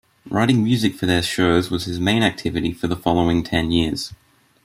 [0.31, 4.11] Writing music for their shows was his main activity for the following ten years.